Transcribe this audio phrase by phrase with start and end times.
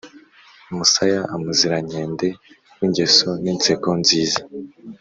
[0.75, 2.27] Musaya Umuzirankende
[2.77, 4.41] w’ingeso n’inseko nziza